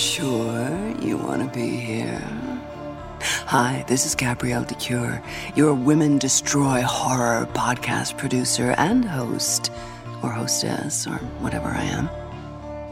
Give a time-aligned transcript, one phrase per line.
[0.00, 2.22] Sure you want to be here?
[3.20, 5.22] Hi, this is Gabrielle de Cuir,
[5.54, 9.70] your Women Destroy Horror podcast producer and host,
[10.22, 12.08] or hostess, or whatever I am.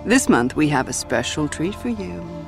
[0.07, 2.47] This month we have a special treat for you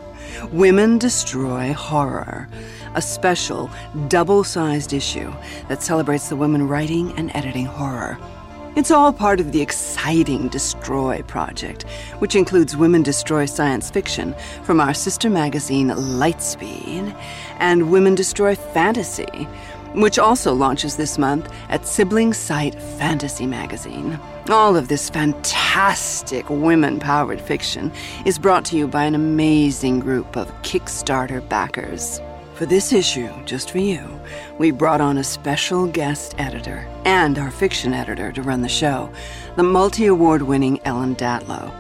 [0.53, 2.47] Women Destroy Horror,
[2.94, 3.70] a special
[4.09, 5.32] double sized issue
[5.69, 8.19] that celebrates the women writing and editing horror.
[8.76, 11.82] It's all part of the exciting Destroy project,
[12.20, 14.32] which includes Women Destroy Science Fiction
[14.62, 17.12] from our sister magazine Lightspeed
[17.58, 19.48] and Women Destroy Fantasy,
[19.94, 24.20] which also launches this month at sibling site Fantasy Magazine.
[24.48, 27.91] All of this fantastic women powered fiction
[28.25, 32.20] is brought to you by an amazing group of Kickstarter backers.
[32.60, 34.21] For this issue, just for you,
[34.59, 39.10] we brought on a special guest editor and our fiction editor to run the show,
[39.56, 41.72] the multi award winning Ellen Datlow.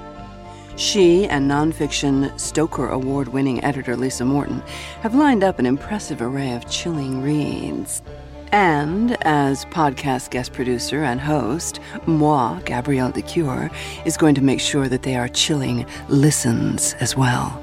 [0.76, 4.62] She and nonfiction Stoker Award winning editor Lisa Morton
[5.02, 8.00] have lined up an impressive array of chilling reads.
[8.50, 13.70] And as podcast guest producer and host, moi, Gabrielle de Cuir,
[14.06, 17.62] is going to make sure that they are chilling listens as well.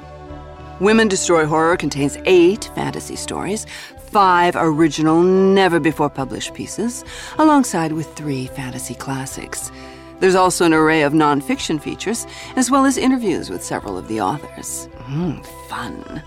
[0.80, 3.66] Women Destroy Horror contains eight fantasy stories,
[4.12, 7.04] five original, never before published pieces,
[7.36, 9.72] alongside with three fantasy classics.
[10.20, 14.20] There's also an array of nonfiction features, as well as interviews with several of the
[14.20, 14.88] authors.
[15.06, 16.22] Mm, fun.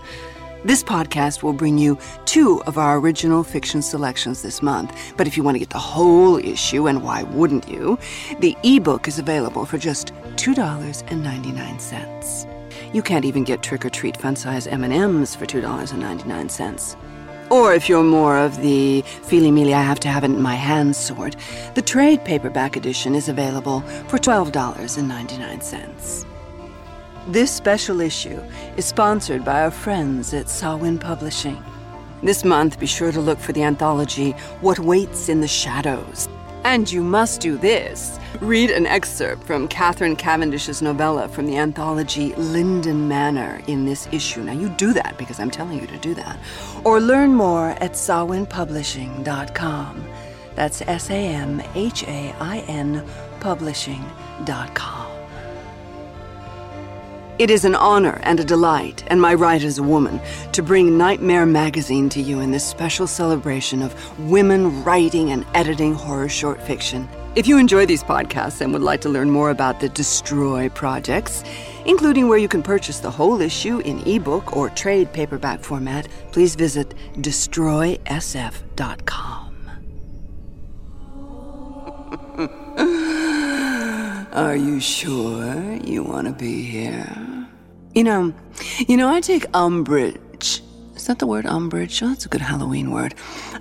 [0.64, 1.96] This podcast will bring you
[2.26, 4.94] two of our original fiction selections this month.
[5.16, 7.98] But if you want to get the whole issue, and why wouldn't you,
[8.40, 12.51] the ebook is available for just $2.99.
[12.92, 16.96] You can't even get trick or treat fun size M&Ms for $2.99.
[17.50, 20.54] Or if you're more of the feely mealy I have to have it in my
[20.54, 21.36] hands sort,
[21.74, 26.26] the trade paperback edition is available for $12.99.
[27.28, 28.40] This special issue
[28.76, 31.62] is sponsored by our friends at Samhain Publishing.
[32.22, 36.28] This month, be sure to look for the anthology What Waits in the Shadows.
[36.64, 42.34] And you must do this read an excerpt from Catherine Cavendish's novella from the anthology
[42.34, 44.42] Linden Manor in this issue.
[44.42, 46.38] Now, you do that because I'm telling you to do that.
[46.84, 50.04] Or learn more at samhainpublishing.com.
[50.54, 53.04] That's S A M H A I N
[53.40, 55.11] publishing.com.
[57.38, 60.20] It is an honor and a delight, and my right as a woman,
[60.52, 63.94] to bring Nightmare Magazine to you in this special celebration of
[64.30, 67.08] women writing and editing horror short fiction.
[67.34, 71.42] If you enjoy these podcasts and would like to learn more about the Destroy projects,
[71.86, 76.54] including where you can purchase the whole issue in ebook or trade paperback format, please
[76.54, 79.41] visit destroysf.com.
[84.32, 87.06] Are you sure you want to be here?
[87.94, 88.32] You know,
[88.88, 90.62] you know, I take umbrage.
[90.96, 92.02] Is that the word umbrage?
[92.02, 93.14] Oh, that's a good Halloween word.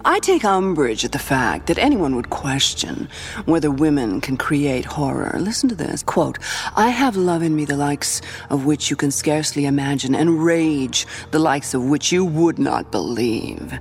[0.05, 3.09] I take umbrage at the fact that anyone would question
[3.43, 5.35] whether women can create horror.
[5.39, 6.39] Listen to this quote
[6.77, 11.05] I have love in me the likes of which you can scarcely imagine, and rage
[11.31, 13.77] the likes of which you would not believe.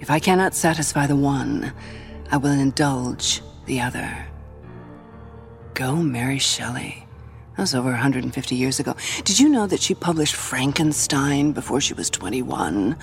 [0.00, 1.72] If I cannot satisfy the one,
[2.32, 4.27] I will indulge the other.
[5.78, 7.06] Go, Mary Shelley.
[7.54, 8.96] That was over 150 years ago.
[9.22, 12.96] Did you know that she published Frankenstein before she was 21?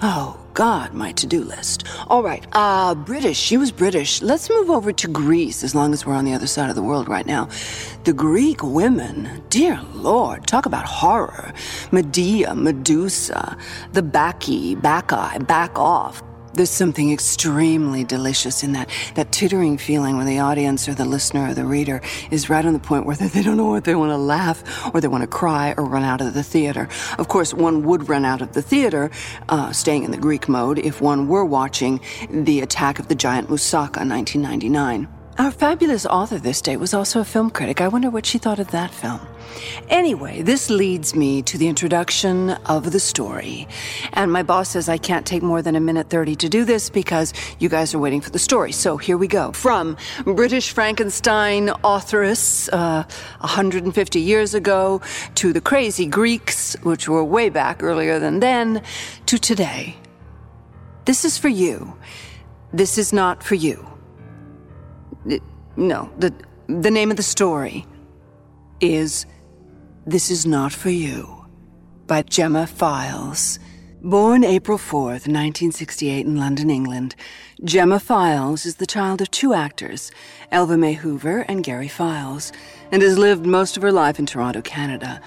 [0.00, 1.86] Oh, God, my to do list.
[2.06, 3.36] All right, uh, British.
[3.36, 4.22] She was British.
[4.22, 6.82] Let's move over to Greece as long as we're on the other side of the
[6.82, 7.50] world right now.
[8.04, 11.52] The Greek women, dear Lord, talk about horror.
[11.92, 13.58] Medea, Medusa,
[13.92, 16.22] the Bacchae, Bacchae, back off.
[16.54, 21.48] There's something extremely delicious in that that tittering feeling when the audience or the listener
[21.50, 24.10] or the reader is right on the point where they don't know whether they want
[24.10, 24.62] to laugh
[24.94, 26.88] or they want to cry or run out of the theater.
[27.18, 29.10] Of course, one would run out of the theater,
[29.48, 33.48] uh, staying in the Greek mode, if one were watching the attack of the giant
[33.48, 35.08] Moussaka, 1999.
[35.36, 37.80] Our fabulous author this day was also a film critic.
[37.80, 39.20] I wonder what she thought of that film.
[39.88, 43.66] Anyway, this leads me to the introduction of the story.
[44.12, 46.88] And my boss says I can't take more than a minute 30 to do this
[46.88, 48.70] because you guys are waiting for the story.
[48.70, 49.50] So here we go.
[49.50, 53.02] From British Frankenstein authoress uh,
[53.40, 55.00] 150 years ago
[55.34, 58.84] to the crazy Greeks, which were way back earlier than then,
[59.26, 59.96] to today.
[61.06, 61.98] This is for you.
[62.72, 63.93] This is not for you.
[65.76, 66.32] No, the,
[66.68, 67.84] the name of the story
[68.80, 69.26] is
[70.06, 71.46] This Is Not For You
[72.06, 73.58] by Gemma Files.
[74.00, 77.16] Born April 4th, 1968, in London, England,
[77.64, 80.12] Gemma Files is the child of two actors,
[80.52, 82.52] Elva May Hoover and Gary Files,
[82.92, 85.20] and has lived most of her life in Toronto, Canada.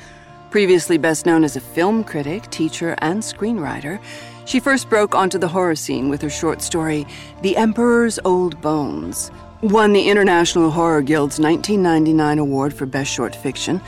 [0.50, 4.00] Previously best known as a film critic, teacher, and screenwriter,
[4.46, 7.06] she first broke onto the horror scene with her short story,
[7.42, 9.30] The Emperor's Old Bones,
[9.62, 13.82] won the International Horror Guild's 1999 award for Best Short Fiction.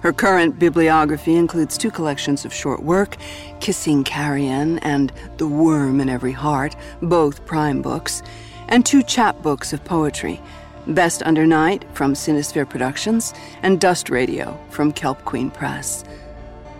[0.00, 3.16] Her current bibliography includes two collections of short work,
[3.58, 8.22] Kissing Carrion and The Worm in Every Heart, both prime books,
[8.68, 10.40] and two chapbooks of poetry,
[10.86, 16.04] Bent Under Night from Sinnersphere Productions and Dust Radio from Kelp Queen Press.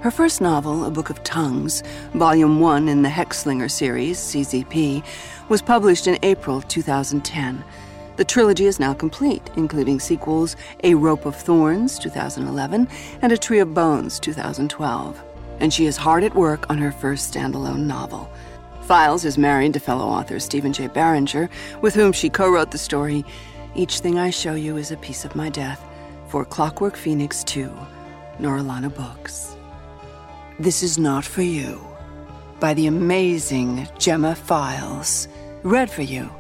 [0.03, 1.83] Her first novel, A Book of Tongues,
[2.15, 5.03] Volume 1 in the Hexslinger series, CZP,
[5.49, 7.65] was published in April 2010.
[8.17, 12.89] The trilogy is now complete, including sequels A Rope of Thorns, 2011,
[13.21, 15.23] and A Tree of Bones, 2012.
[15.61, 18.31] And she is hard at work on her first standalone novel.
[18.83, 20.87] Files is married to fellow author Stephen J.
[20.87, 21.51] Barringer,
[21.83, 23.23] with whom she co wrote the story
[23.75, 25.85] Each Thing I Show You is a Piece of My Death
[26.29, 27.71] for Clockwork Phoenix 2,
[28.39, 29.57] Norilana Books.
[30.59, 31.87] This is Not For You
[32.61, 35.29] by the amazing Gemma Files.
[35.63, 36.31] Read for you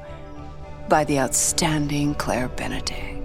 [0.88, 3.22] by the outstanding Claire Benedek.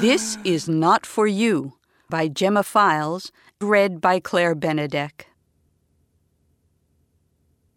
[0.00, 1.72] This is Not For You
[2.08, 5.26] by Gemma Files, read by Claire Benedek.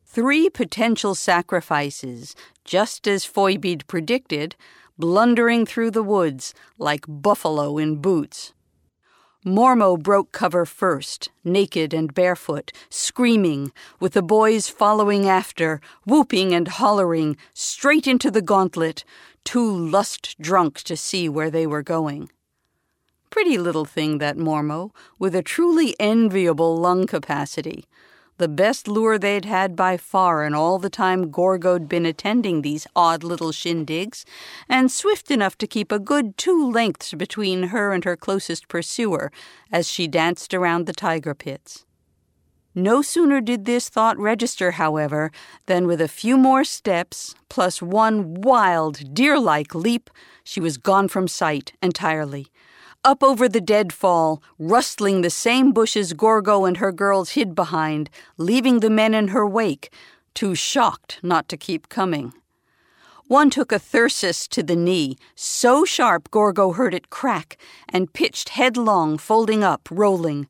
[0.05, 4.55] Three potential sacrifices, just as Phoibe'd predicted,
[4.97, 8.53] blundering through the woods like buffalo in boots.
[9.49, 16.67] Mormo broke cover first, naked and barefoot, screaming, with the boys following after, whooping and
[16.67, 19.03] hollering, straight into the gauntlet,
[19.43, 22.29] too lust drunk to see where they were going.
[23.31, 27.85] Pretty little thing, that Mormo, with a truly enviable lung capacity
[28.39, 32.87] the best lure they'd had by far in all the time Gorgo'd been attending these
[32.95, 34.23] odd little shindigs,
[34.67, 39.31] and swift enough to keep a good two lengths between her and her closest pursuer
[39.71, 41.85] as she danced around the tiger pits.
[42.73, 45.31] No sooner did this thought register, however,
[45.65, 50.09] than with a few more steps, plus one wild, deer like leap,
[50.45, 52.47] she was gone from sight entirely
[53.03, 58.79] up over the deadfall, rustling the same bushes Gorgo and her girls hid behind, leaving
[58.79, 59.91] the men in her wake,
[60.33, 62.33] too shocked not to keep coming.
[63.27, 68.49] One took a thyrsus to the knee, so sharp Gorgo heard it crack, and pitched
[68.49, 70.47] headlong, folding up, rolling.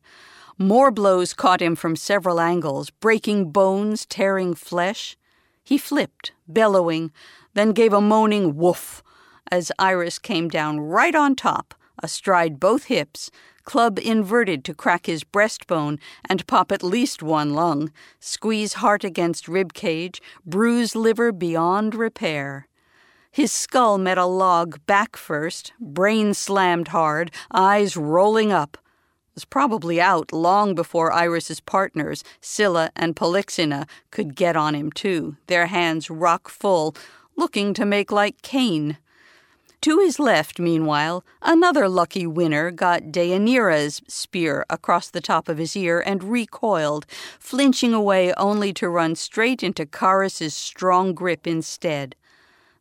[0.58, 5.16] More blows caught him from several angles, breaking bones, tearing flesh.
[5.62, 7.12] He flipped, bellowing,
[7.54, 9.02] then gave a moaning woof
[9.50, 13.30] as Iris came down right on top, astride both hips,
[13.64, 19.48] club inverted to crack his breastbone and pop at least one lung, squeeze heart against
[19.48, 22.66] rib cage, bruise liver beyond repair.
[23.32, 28.76] His skull met a log back first, brain slammed hard, eyes rolling up.
[29.36, 35.36] Was probably out long before Iris's partners, Scylla and Polyxena, could get on him too,
[35.46, 36.96] their hands rock full,
[37.36, 38.98] looking to make like Cain.
[39.82, 45.74] To his left, meanwhile, another lucky winner got Deianira's spear across the top of his
[45.74, 47.06] ear and recoiled,
[47.38, 52.14] flinching away only to run straight into Charis's strong grip instead.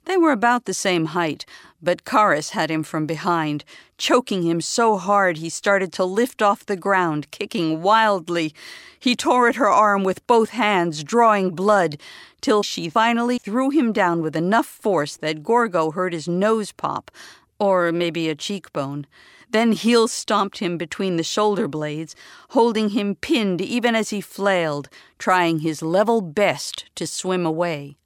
[0.09, 1.45] They were about the same height,
[1.83, 3.63] but Charis had him from behind,
[3.95, 8.55] choking him so hard he started to lift off the ground, kicking wildly.
[8.99, 12.01] He tore at her arm with both hands, drawing blood,
[12.41, 17.11] till she finally threw him down with enough force that Gorgo heard his nose pop,
[17.59, 19.05] or maybe a cheekbone.
[19.51, 22.15] Then heel stomped him between the shoulder blades,
[22.49, 24.89] holding him pinned even as he flailed,
[25.19, 27.98] trying his level best to swim away.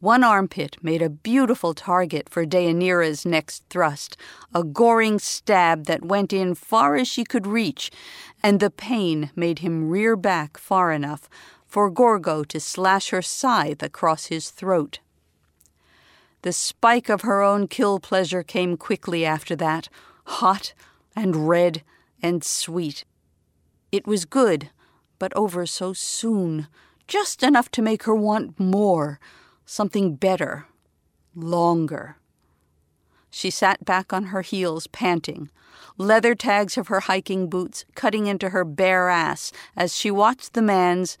[0.00, 4.16] One armpit made a beautiful target for Deianira's next thrust,
[4.54, 7.90] a goring stab that went in far as she could reach,
[8.42, 11.28] and the pain made him rear back far enough
[11.66, 15.00] for Gorgo to slash her scythe across his throat.
[16.40, 19.90] The spike of her own kill pleasure came quickly after that,
[20.24, 20.72] hot
[21.14, 21.82] and red
[22.22, 23.04] and sweet.
[23.92, 24.70] It was good,
[25.18, 26.68] but over so soon,
[27.06, 29.20] just enough to make her want more
[29.70, 30.66] something better,
[31.32, 32.16] longer.
[33.30, 35.48] She sat back on her heels, panting,
[35.96, 40.60] leather tags of her hiking boots cutting into her bare ass as she watched the
[40.62, 41.16] man's,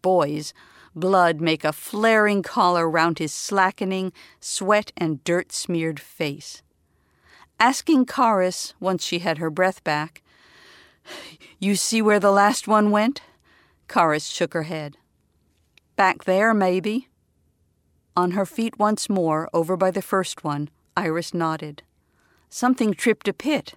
[0.00, 0.54] boy's,
[0.94, 6.62] blood make a flaring collar round his slackening, sweat and dirt smeared face.
[7.58, 10.22] Asking Charis, once she had her breath back,
[11.58, 13.22] You see where the last one went?
[13.92, 14.96] Charis shook her head.
[15.96, 17.08] Back there, maybe.
[18.18, 21.84] On her feet once more, over by the first one, Iris nodded.
[22.50, 23.74] Something tripped a pit.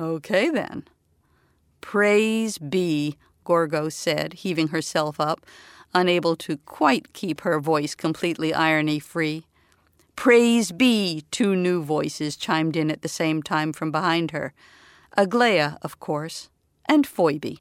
[0.00, 0.84] Okay, then.
[1.82, 5.44] Praise be, Gorgo said, heaving herself up,
[5.92, 9.44] unable to quite keep her voice completely irony free.
[10.16, 14.54] Praise be, two new voices chimed in at the same time from behind her.
[15.18, 16.48] Aglaia, of course,
[16.86, 17.60] and Phoebe.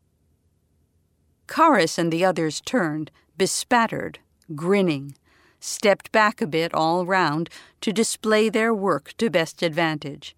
[1.54, 4.20] Charis and the others turned, bespattered,
[4.56, 5.16] grinning
[5.64, 7.50] stepped back a bit all round
[7.82, 10.36] to display their work to best advantage.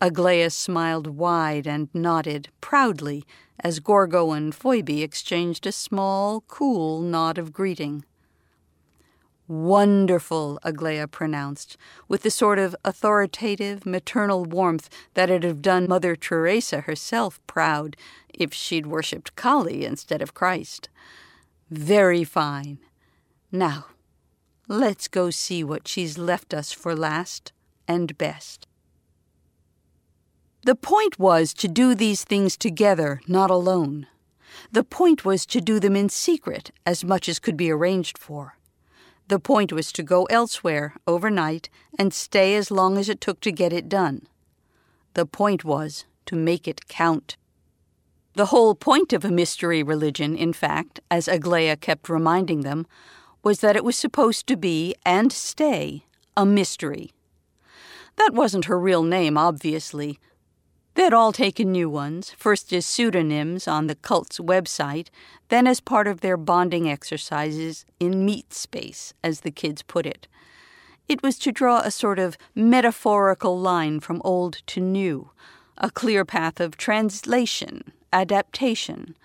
[0.00, 3.24] Aglaia smiled wide and nodded proudly
[3.60, 8.04] as Gorgo and Phoebe exchanged a small, cool nod of greeting.
[9.48, 16.82] Wonderful, Aglaia pronounced, with the sort of authoritative, maternal warmth that'd have done Mother Teresa
[16.82, 17.96] herself proud
[18.32, 20.90] if she'd worshipped Kali instead of Christ.
[21.70, 22.78] Very fine.
[23.50, 23.86] Now,
[24.70, 27.52] Let's go see what she's left us for last
[27.88, 28.66] and best.
[30.64, 34.06] The point was to do these things together, not alone.
[34.70, 38.58] The point was to do them in secret as much as could be arranged for.
[39.28, 43.52] The point was to go elsewhere overnight and stay as long as it took to
[43.52, 44.26] get it done.
[45.14, 47.38] The point was to make it count.
[48.34, 52.86] The whole point of a mystery religion, in fact, as Aglaia kept reminding them,
[53.42, 56.04] was that it was supposed to be, and stay,
[56.36, 57.12] a mystery.
[58.16, 60.18] That wasn't her real name, obviously.
[60.94, 65.08] They'd all taken new ones, first as pseudonyms on the cult's website,
[65.48, 70.26] then as part of their bonding exercises in meat space, as the kids put it.
[71.06, 75.30] It was to draw a sort of metaphorical line from old to new,
[75.78, 79.16] a clear path of translation, adaptation,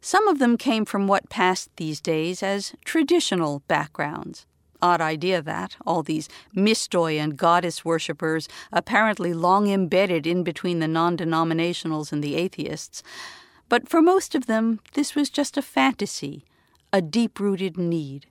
[0.00, 4.46] some of them came from what passed these days as traditional backgrounds.
[4.80, 10.86] Odd idea that, all these mistoi and goddess worshippers, apparently long embedded in between the
[10.86, 13.02] non denominationals and the atheists.
[13.68, 16.44] But for most of them, this was just a fantasy,
[16.92, 18.26] a deep rooted need,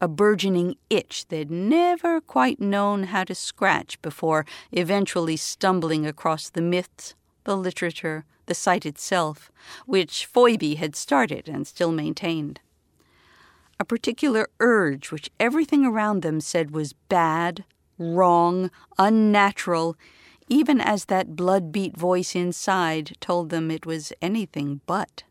[0.00, 6.62] a burgeoning itch they'd never quite known how to scratch before eventually stumbling across the
[6.62, 9.52] myths, the literature, the site itself,
[9.86, 12.60] which Phoebe had started and still maintained.
[13.80, 17.64] A particular urge which everything around them said was bad,
[17.96, 19.96] wrong, unnatural,
[20.48, 25.22] even as that blood beat voice inside told them it was anything but.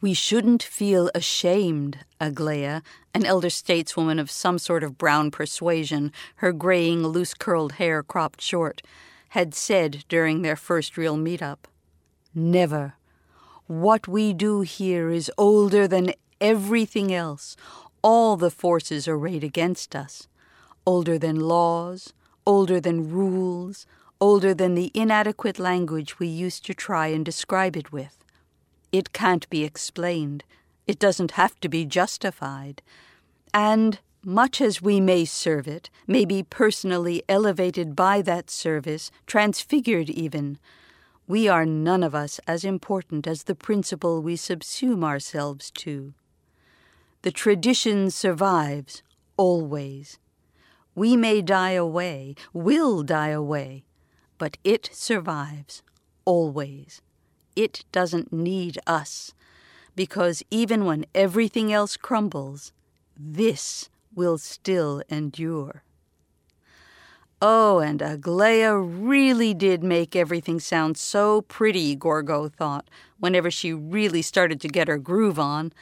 [0.00, 6.52] We shouldn't feel ashamed, Aglaia, an elder stateswoman of some sort of brown persuasion, her
[6.52, 8.80] graying, loose curled hair cropped short,
[9.30, 11.66] had said during their first real meet-up.
[12.34, 12.94] Never.
[13.66, 17.56] What we do here is older than everything else,
[18.02, 20.28] all the forces arrayed against us.
[20.86, 22.12] Older than laws,
[22.46, 23.86] older than rules,
[24.20, 28.24] older than the inadequate language we used to try and describe it with.
[28.90, 30.44] It can't be explained.
[30.86, 32.80] It doesn't have to be justified.
[33.52, 40.10] And much as we may serve it, may be personally elevated by that service, transfigured
[40.10, 40.58] even,
[41.28, 46.14] we are none of us as important as the principle we subsume ourselves to.
[47.22, 49.02] The tradition survives,
[49.36, 50.18] always.
[50.96, 53.84] We may die away, will die away,
[54.38, 55.84] but it survives,
[56.24, 57.00] always
[57.58, 59.34] it doesn't need us.
[59.96, 62.72] Because even when everything else crumbles,
[63.18, 65.82] this will still endure.
[67.40, 72.90] Oh, and Aglaia really did make everything sound so pretty, Gorgo thought,
[73.20, 75.72] whenever she really started to get her groove on.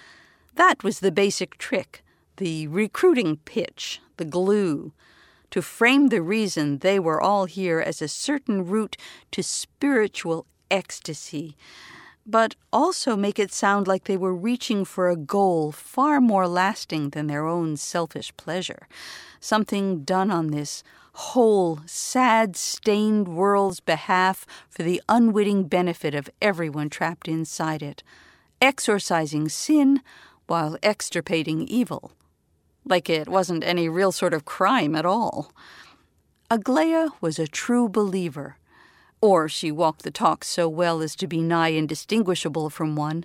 [0.57, 2.05] That was the basic trick,
[2.37, 4.93] the recruiting pitch, the glue,
[5.51, 8.99] to frame the reason they were all here as a certain route
[9.31, 11.57] to spiritual ecstasy,
[12.27, 17.11] but also make it sound like they were reaching for a goal far more lasting
[17.11, 18.89] than their own selfish pleasure,
[19.41, 20.83] something done on this
[21.17, 28.03] whole, sad, stained world's behalf for the unwitting benefit of everyone trapped inside it,
[28.61, 30.03] exorcising sin
[30.47, 32.13] while extirpating evil.
[32.85, 35.53] Like it wasn't any real sort of crime at all.
[36.51, 38.57] Aglaia was a true believer
[39.23, 43.25] or she walked the talk so well as to be nigh indistinguishable from one.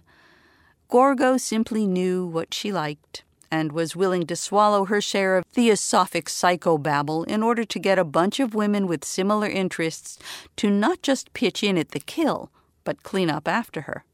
[0.87, 6.25] Gorgo simply knew what she liked and was willing to swallow her share of theosophic
[6.25, 10.17] psychobabble in order to get a bunch of women with similar interests
[10.55, 12.49] to not just pitch in at the kill,
[12.83, 14.05] but clean up after her.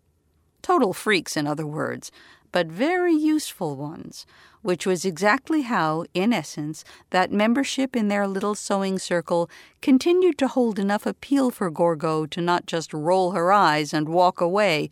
[0.61, 2.11] Total freaks, in other words,
[2.51, 4.25] but very useful ones,
[4.61, 9.49] which was exactly how, in essence, that membership in their little sewing circle
[9.81, 14.41] continued to hold enough appeal for Gorgo to not just roll her eyes and walk
[14.41, 14.89] away,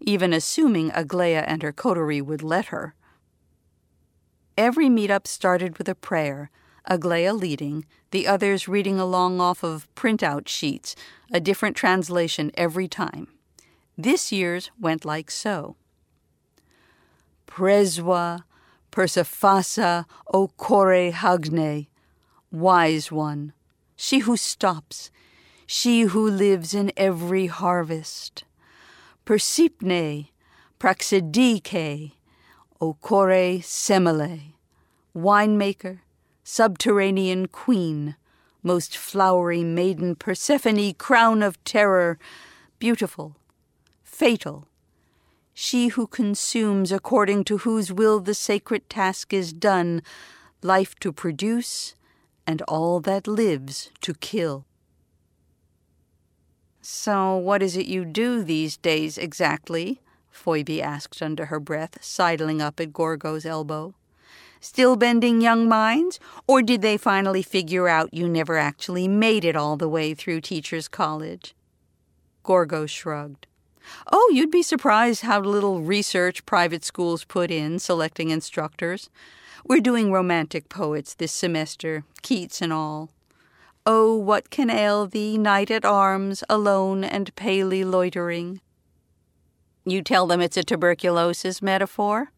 [0.00, 2.94] even assuming Aglaia and her coterie would let her.
[4.56, 6.50] Every meetup started with a prayer,
[6.88, 10.96] Aglaia leading, the others reading along off of printout sheets,
[11.30, 13.28] a different translation every time.
[13.98, 15.76] This year's went like so.
[17.46, 18.44] Preswa,
[18.90, 21.88] Persephassa, O Kore Hagne,
[22.50, 23.52] wise one,
[23.94, 25.10] she who stops,
[25.66, 28.44] she who lives in every harvest.
[29.26, 30.28] Persipne,
[30.78, 32.12] Praxidike,
[32.78, 34.52] O Kore Semele,
[35.16, 36.00] winemaker,
[36.44, 38.16] subterranean queen,
[38.62, 42.18] most flowery maiden Persephone, crown of terror,
[42.78, 43.36] beautiful,
[44.04, 44.68] fatal,
[45.54, 50.02] she who consumes according to whose will the sacred task is done,
[50.62, 51.94] life to produce,
[52.46, 54.66] and all that lives to kill.
[56.82, 60.02] So, what is it you do these days exactly?
[60.36, 63.94] Phoebe asked under her breath, sidling up at Gorgo's elbow.
[64.60, 66.18] Still bending young minds?
[66.46, 70.40] Or did they finally figure out you never actually made it all the way through
[70.40, 71.54] teacher's college?
[72.42, 73.46] Gorgo shrugged.
[74.10, 79.08] Oh, you'd be surprised how little research private schools put in selecting instructors.
[79.66, 83.10] We're doing romantic poets this semester, Keats and all.
[83.84, 88.60] Oh, what can ail thee, knight at arms, alone and palely loitering?
[89.88, 92.32] You tell them it's a tuberculosis metaphor?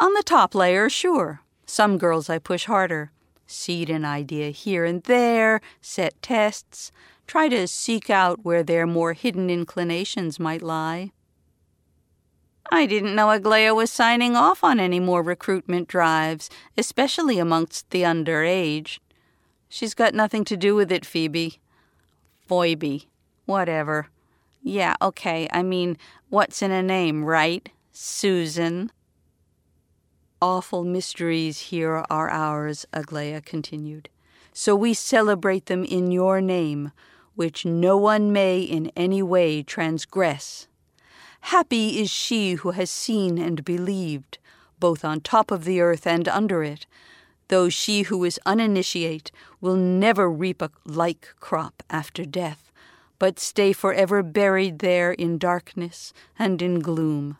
[0.00, 1.42] On the top layer, sure.
[1.64, 3.12] Some girls I push harder.
[3.46, 6.90] Seed an idea here and there, set tests,
[7.28, 11.12] try to seek out where their more hidden inclinations might lie.
[12.72, 18.02] I didn't know Aglaia was signing off on any more recruitment drives, especially amongst the
[18.02, 18.98] underage.
[19.68, 21.60] She's got nothing to do with it, Phoebe.
[22.48, 23.08] Phoebe.
[23.46, 24.08] Whatever.
[24.62, 25.98] Yeah, okay, I mean,
[26.28, 27.68] what's in a name, right?
[27.90, 28.92] Susan.
[30.40, 34.08] Awful mysteries here are ours, Aglaia continued.
[34.52, 36.92] So we celebrate them in your name,
[37.34, 40.68] which no one may in any way transgress.
[41.46, 44.38] Happy is she who has seen and believed,
[44.78, 46.86] both on top of the earth and under it,
[47.48, 52.71] though she who is uninitiate will never reap a like crop after death,
[53.22, 57.38] but stay forever buried there in darkness and in gloom.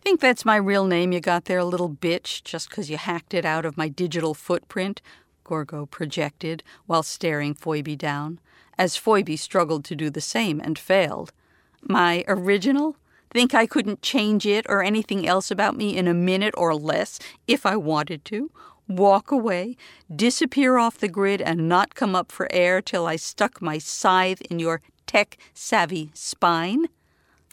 [0.00, 3.44] Think that's my real name you got there, little bitch, just 'cause you hacked it
[3.44, 5.02] out of my digital footprint?
[5.44, 8.40] Gorgo projected while staring Phoebe down,
[8.78, 11.34] as Phoebe struggled to do the same and failed.
[11.82, 12.96] My original?
[13.30, 17.18] Think I couldn't change it or anything else about me in a minute or less
[17.46, 18.50] if I wanted to?
[18.96, 19.78] Walk away,
[20.14, 24.42] disappear off the grid, and not come up for air till I stuck my scythe
[24.42, 26.88] in your tech savvy spine?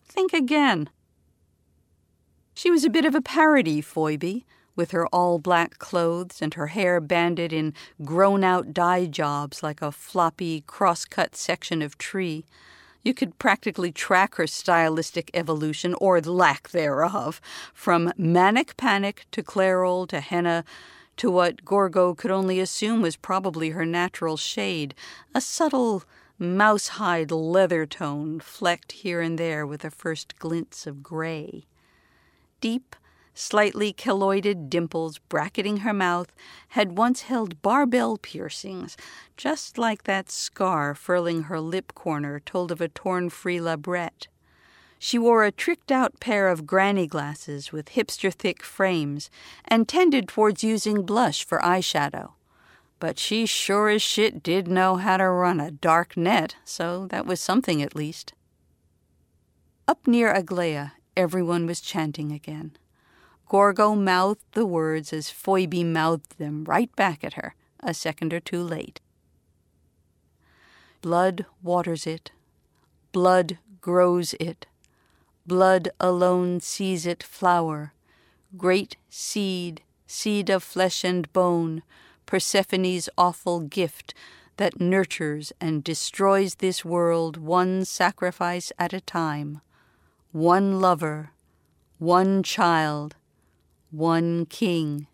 [0.05, 0.89] Think again.
[2.53, 6.67] She was a bit of a parody, Phoebe, with her all black clothes and her
[6.67, 7.73] hair banded in
[8.03, 12.43] grown out dye jobs like a floppy, cross cut section of tree.
[13.01, 17.39] You could practically track her stylistic evolution, or lack thereof,
[17.73, 20.65] from manic panic to Clairol to henna
[21.19, 24.95] to what Gorgo could only assume was probably her natural shade,
[25.35, 26.03] a subtle
[26.39, 31.65] mousehide leather tone flecked here and there with the first glints of gray.
[32.61, 32.95] Deep,
[33.33, 36.31] slightly keloided dimples bracketing her mouth
[36.69, 38.95] had once held barbell piercings,
[39.35, 44.27] just like that scar furling her lip corner told of a torn free labrette.
[45.01, 49.31] She wore a tricked out pair of granny glasses with hipster thick frames
[49.63, 52.33] and tended towards using blush for eyeshadow.
[52.99, 57.25] But she sure as shit did know how to run a dark net, so that
[57.25, 58.33] was something at least.
[59.87, 62.75] Up near Aglaia, everyone was chanting again.
[63.47, 68.41] Gorgo mouthed the words as Phoebe mouthed them right back at her, a second or
[68.41, 68.99] two late.
[71.01, 72.31] Blood waters it,
[73.13, 74.67] blood grows it,
[75.45, 77.93] blood alone sees it flower,
[78.57, 81.83] great seed, seed of flesh and bone,
[82.25, 84.13] Persephone's awful gift
[84.57, 89.61] that nurtures and destroys this world one sacrifice at a time,
[90.31, 91.31] one lover,
[91.97, 93.15] one child,
[93.89, 95.07] one king.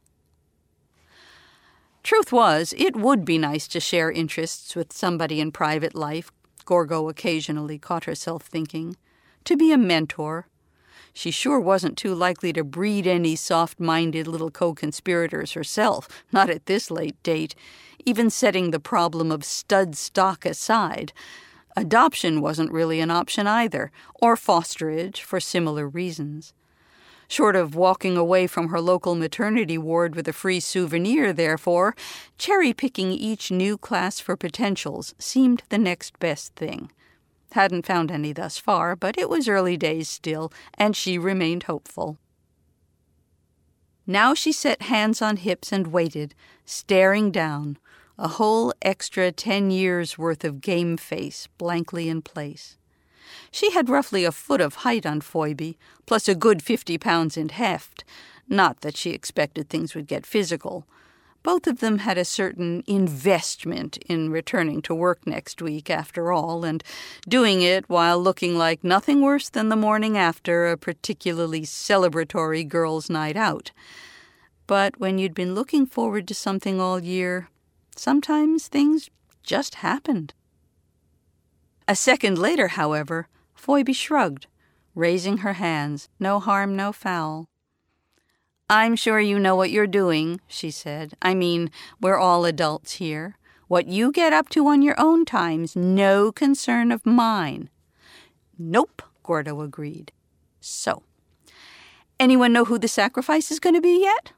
[2.04, 6.32] Truth was, it would be nice to share interests with somebody in private life,
[6.66, 8.96] Gorgo occasionally caught herself thinking.
[9.46, 10.48] To be a mentor.
[11.14, 16.50] She sure wasn't too likely to breed any soft minded little co conspirators herself, not
[16.50, 17.54] at this late date,
[18.06, 21.14] even setting the problem of stud stock aside.
[21.78, 26.54] Adoption wasn't really an option either, or fosterage for similar reasons.
[27.28, 31.96] Short of walking away from her local maternity ward with a free souvenir, therefore,
[32.40, 36.90] cherry picking each new class for potentials seemed the next best thing.
[37.56, 42.18] Hadn't found any thus far, but it was early days still, and she remained hopeful.
[44.06, 47.78] Now she set hands on hips and waited, staring down,
[48.18, 52.78] a whole extra ten years' worth of game face blankly in place.
[53.52, 57.48] She had roughly a foot of height on Phoebe, plus a good fifty pounds in
[57.48, 58.04] heft.
[58.50, 60.86] Not that she expected things would get physical.
[61.46, 66.66] Both of them had a certain investment in returning to work next week, after all,
[66.66, 66.84] and
[67.30, 73.12] doing it while looking like nothing worse than the morning after a particularly celebratory girls'
[73.12, 73.72] night out.
[74.66, 77.48] But when you'd been looking forward to something all year,
[77.96, 79.12] sometimes things
[79.44, 80.34] just happened.
[81.88, 84.48] A second later, however, Phoebe shrugged,
[84.96, 86.10] raising her hands.
[86.20, 87.46] No harm, no foul.
[88.70, 91.14] I'm sure you know what you're doing, she said.
[91.22, 91.70] I mean,
[92.02, 93.38] we're all adults here.
[93.68, 97.70] What you get up to on your own time's no concern of mine.
[98.58, 100.12] Nope, Gorgo agreed.
[100.60, 101.04] So,
[102.20, 104.32] anyone know who the sacrifice is going to be yet?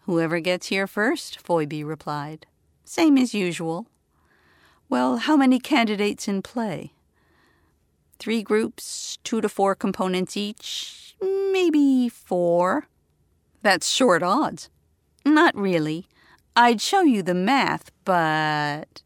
[0.00, 2.44] Whoever gets here first, Phoebe replied.
[2.84, 3.86] Same as usual.
[4.90, 6.92] Well, how many candidates in play?
[8.18, 12.89] Three groups, two to four components each, maybe four.
[13.62, 14.70] That's short odds.
[15.24, 16.06] Not really.
[16.56, 19.02] I'd show you the math, but.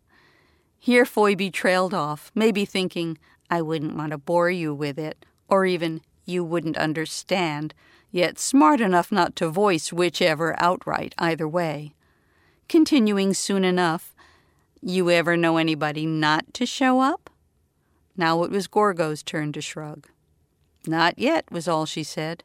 [0.79, 3.19] Here Phoebe trailed off, maybe thinking,
[3.51, 7.75] I wouldn't want to bore you with it, or even, you wouldn't understand,
[8.11, 11.95] yet smart enough not to voice whichever outright, either way.
[12.69, 14.14] Continuing soon enough,
[14.81, 17.31] you ever know anybody not to show up?
[18.17, 20.07] Now it was Gorgo's turn to shrug.
[20.87, 22.45] Not yet, was all she said.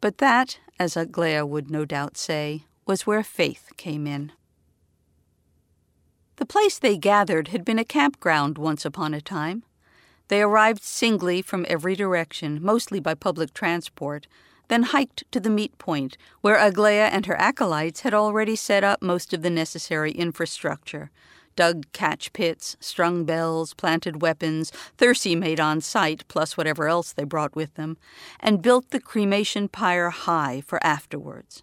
[0.00, 4.32] But that, as Aglaia would no doubt say, was where faith came in.
[6.36, 9.62] The place they gathered had been a campground once upon a time.
[10.28, 14.26] They arrived singly from every direction, mostly by public transport,
[14.68, 19.02] then hiked to the meet point, where Aglaia and her acolytes had already set up
[19.02, 21.10] most of the necessary infrastructure
[21.56, 27.24] dug catch pits, strung bells, planted weapons, thyrsi made on site, plus whatever else they
[27.24, 27.96] brought with them,
[28.40, 31.62] and built the cremation pyre high for afterwards.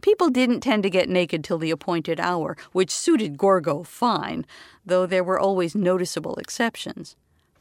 [0.00, 4.46] People didn't tend to get naked till the appointed hour, which suited Gorgo fine,
[4.86, 7.16] though there were always noticeable exceptions.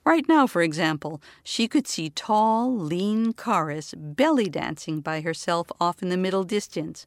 [0.06, 6.02] Right now, for example, she could see tall, lean Charis belly dancing by herself off
[6.02, 7.06] in the middle distance,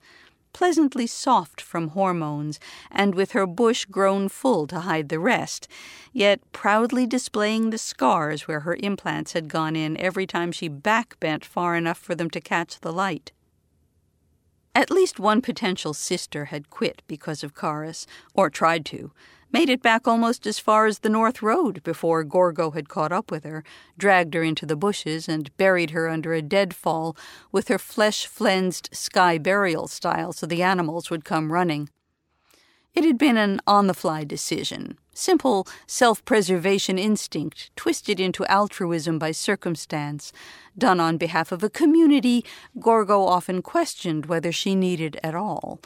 [0.52, 2.60] pleasantly soft from hormones,
[2.90, 5.68] and with her bush grown full to hide the rest,
[6.12, 11.44] yet proudly displaying the scars where her implants had gone in every time she backbent
[11.44, 13.32] far enough for them to catch the light.
[14.74, 19.10] At least one potential sister had quit because of Charis, or tried to,
[19.52, 23.30] made it back almost as far as the North Road before Gorgo had caught up
[23.30, 23.64] with her,
[23.98, 27.16] dragged her into the bushes, and buried her under a deadfall
[27.50, 31.88] with her flesh flensed sky burial style so the animals would come running.
[32.92, 39.18] It had been an on the fly decision, simple self preservation instinct twisted into altruism
[39.18, 40.32] by circumstance,
[40.76, 42.44] done on behalf of a community
[42.80, 45.80] Gorgo often questioned whether she needed at all.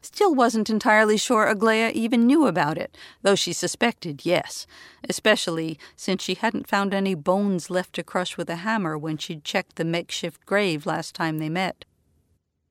[0.00, 4.66] Still wasn't entirely sure Aglaia even knew about it, though she suspected yes,
[5.08, 9.44] especially since she hadn't found any bones left to crush with a hammer when she'd
[9.44, 11.84] checked the makeshift grave last time they met.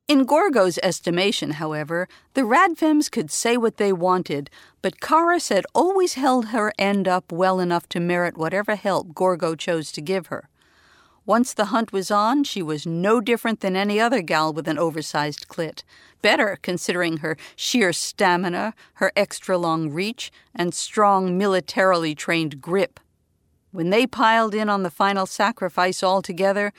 [0.07, 4.49] In Gorgo's estimation, however, the Radfems could say what they wanted,
[4.81, 9.53] but Charis had always held her end up well enough to merit whatever help Gorgo
[9.53, 10.47] chose to give her.
[11.27, 14.79] Once the hunt was on, she was no different than any other gal with an
[14.79, 15.83] oversized clit.
[16.21, 22.97] Better, considering her sheer stamina, her extra long reach, and strong militarily trained grip.
[23.71, 26.71] When they piled in on the final sacrifice all together,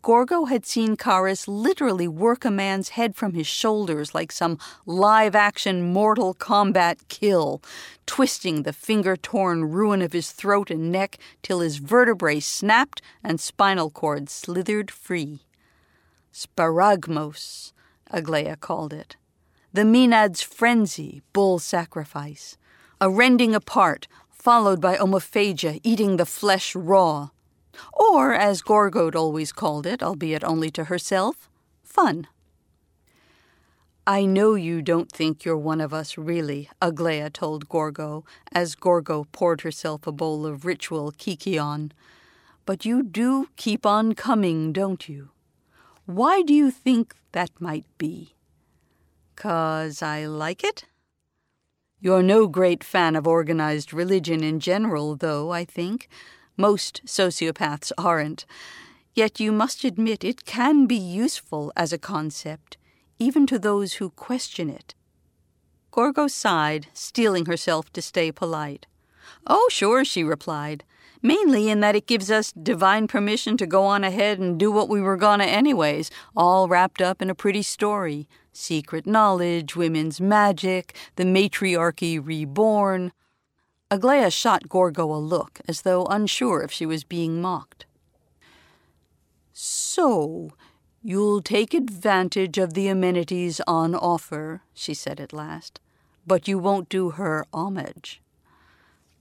[0.00, 5.34] Gorgo had seen Charis literally work a man's head from his shoulders like some live
[5.34, 7.60] action Mortal Kombat kill,
[8.06, 13.40] twisting the finger torn ruin of his throat and neck till his vertebrae snapped and
[13.40, 15.40] spinal cord slithered free.
[16.32, 17.72] Sparagmos,
[18.12, 19.16] Aglaia called it.
[19.72, 22.56] The Maenad's frenzy, bull sacrifice.
[23.00, 27.30] A rending apart, followed by omophagia, eating the flesh raw
[27.92, 31.48] or, as Gorgo'd always called it, albeit only to herself,
[31.82, 32.26] fun.
[34.06, 39.24] I know you don't think you're one of us, really, Aglaia told Gorgo, as Gorgo
[39.32, 41.92] poured herself a bowl of ritual kykeon.
[42.64, 45.28] But you do keep on coming, don't you?
[46.06, 48.34] Why do you think that might be?
[49.36, 50.86] Cause I like it?
[52.00, 56.08] You're no great fan of organized religion in general, though, I think.
[56.60, 58.44] Most sociopaths aren't.
[59.14, 62.76] Yet you must admit it can be useful as a concept,
[63.18, 64.94] even to those who question it.
[65.92, 68.86] Gorgo sighed, steeling herself to stay polite.
[69.46, 70.82] Oh, sure, she replied.
[71.22, 74.88] Mainly in that it gives us divine permission to go on ahead and do what
[74.88, 78.28] we were gonna anyways, all wrapped up in a pretty story.
[78.52, 83.12] Secret knowledge, women's magic, the matriarchy reborn.
[83.90, 87.86] Aglaia shot Gorgo a look, as though unsure if she was being mocked.
[89.52, 90.50] So,
[91.02, 95.80] you'll take advantage of the amenities on offer, she said at last,
[96.26, 98.20] but you won't do her homage.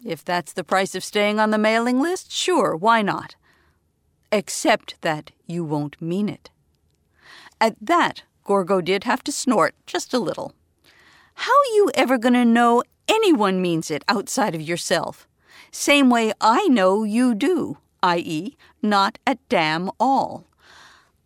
[0.05, 3.35] If that's the price of staying on the mailing list, sure, why not?
[4.31, 6.49] Except that you won't mean it.
[7.61, 10.53] At that, Gorgo did have to snort just a little.
[11.41, 15.27] How you ever gonna know anyone means it outside of yourself.
[15.71, 20.47] Same way I know you do, i.e., not at damn all.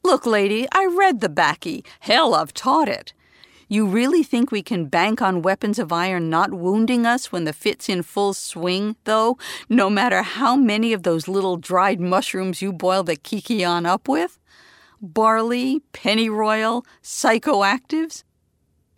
[0.04, 1.86] Look, lady, I read the Bacchae.
[2.02, 3.14] Hell, I've taught it.
[3.70, 7.54] You really think we can bank on weapons of iron not wounding us when the
[7.54, 9.38] fit's in full swing, though,
[9.70, 14.40] no matter how many of those little dried mushrooms you boil the kykeon up with?
[15.02, 18.24] Barley, pennyroyal, psychoactives?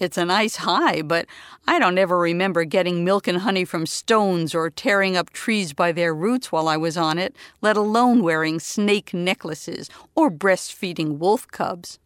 [0.04, 1.28] It's a nice high, but
[1.66, 5.94] I don't ever remember getting milk and honey from stones or tearing up trees by
[5.94, 11.48] their roots while I was on it, let alone wearing snake necklaces or breastfeeding wolf
[11.48, 12.00] cubs.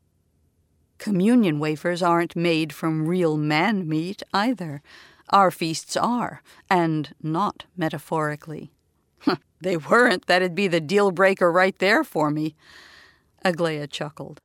[0.99, 4.83] Communion wafers aren't made from real man meat either.
[5.29, 8.69] Our feasts are, and not metaphorically.
[9.59, 12.55] they weren't, that'd be the deal breaker right there for me.
[13.43, 14.39] Aglaia chuckled.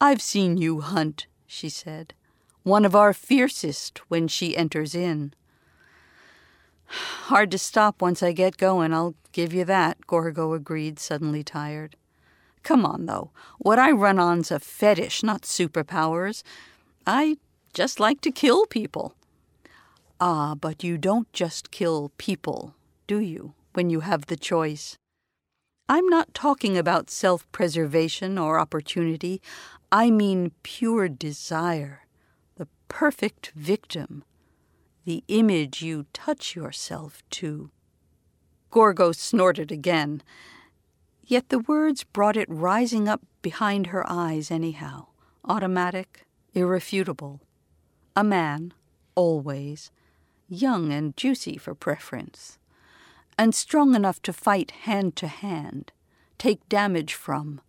[0.00, 2.14] I've seen you hunt, she said
[2.68, 5.34] one of our fiercest when she enters in.
[6.86, 11.96] Hard to stop once I get going, I'll give you that, Gorgo agreed, suddenly tired.
[12.62, 13.30] Come on, though.
[13.58, 16.42] What I run on's a fetish, not superpowers.
[17.06, 17.36] I
[17.72, 19.14] just like to kill people.
[20.20, 22.74] Ah, but you don't just kill people,
[23.06, 24.98] do you, when you have the choice?
[25.88, 29.40] I'm not talking about self preservation or opportunity.
[29.90, 32.02] I mean pure desire,
[32.88, 34.24] perfect victim,
[35.04, 37.70] the image you touch yourself to.
[38.70, 40.22] Gorgo snorted again,
[41.22, 45.06] yet the words brought it rising up behind her eyes anyhow,
[45.44, 47.40] automatic, irrefutable.
[48.16, 48.74] A man,
[49.14, 49.90] always,
[50.48, 52.58] young and juicy for preference
[53.38, 55.92] and strong enough to fight hand to hand,
[56.38, 57.60] take damage from,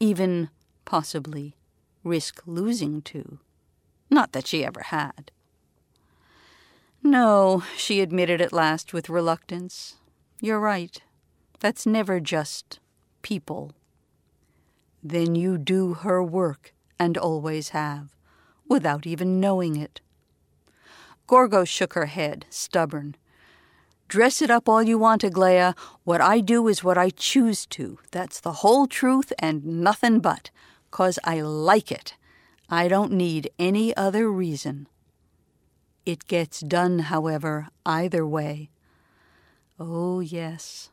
[0.00, 0.48] even,
[0.86, 1.54] possibly,
[2.02, 3.38] risk losing to.
[4.10, 5.30] Not that she ever had.
[7.02, 9.96] No, she admitted at last with reluctance.
[10.40, 11.00] You're right.
[11.60, 12.80] That's never just
[13.22, 13.72] people.
[15.02, 18.14] Then you do her work, and always have,
[18.68, 20.00] without even knowing it.
[21.26, 23.16] Gorgo shook her head, stubborn.
[24.08, 25.74] Dress it up all you want, Aglaia.
[26.04, 27.98] What I do is what I choose to.
[28.10, 30.50] That's the whole truth and nothing but.
[30.90, 32.16] 'Cause I like it.
[32.72, 34.86] I don't need any other reason.
[36.06, 38.70] It gets done, however, either way.
[39.78, 40.90] Oh, yes.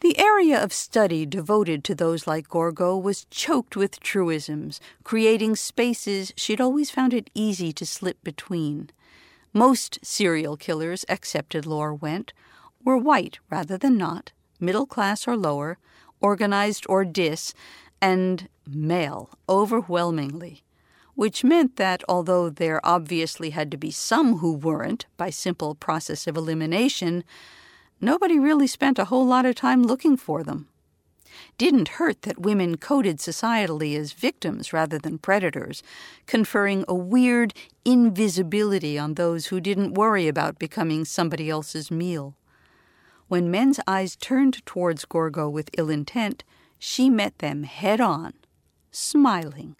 [0.00, 6.32] The area of study devoted to those like Gorgo was choked with truisms, creating spaces
[6.36, 8.90] she'd always found it easy to slip between.
[9.52, 12.32] Most serial killers, accepted lore went,
[12.84, 15.78] were white rather than not, middle class or lower,
[16.20, 17.54] organized or dis,
[18.00, 20.62] and male overwhelmingly,
[21.14, 26.26] which meant that although there obviously had to be some who weren't by simple process
[26.26, 27.24] of elimination,
[28.00, 30.68] nobody really spent a whole lot of time looking for them
[31.56, 35.82] didn't hurt that women coded societally as victims rather than predators,
[36.26, 37.54] conferring a weird
[37.84, 42.36] invisibility on those who didn't worry about becoming somebody else's meal.
[43.28, 46.44] When men's eyes turned towards Gorgo with ill intent,
[46.78, 48.34] she met them head on,
[48.90, 49.76] smiling.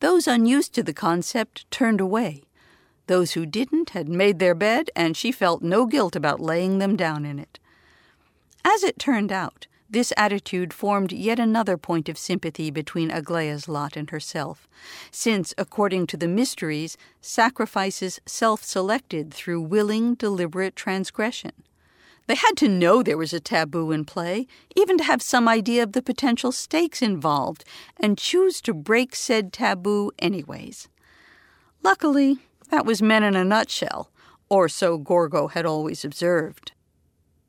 [0.00, 2.42] Those unused to the concept turned away.
[3.06, 6.96] Those who didn't had made their bed, and she felt no guilt about laying them
[6.96, 7.58] down in it.
[8.64, 13.96] As it turned out, this attitude formed yet another point of sympathy between Aglaia's lot
[13.96, 14.68] and herself,
[15.10, 21.52] since, according to the mysteries, sacrifices self selected through willing, deliberate transgression.
[22.30, 25.82] They had to know there was a taboo in play, even to have some idea
[25.82, 27.64] of the potential stakes involved,
[27.96, 30.88] and choose to break said taboo anyways.
[31.82, 32.38] Luckily,
[32.68, 34.12] that was men in a nutshell,
[34.48, 36.70] or so Gorgo had always observed.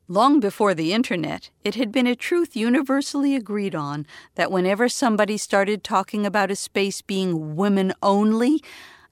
[0.08, 5.36] Long before the internet, it had been a truth universally agreed on that whenever somebody
[5.36, 8.60] started talking about a space being women only,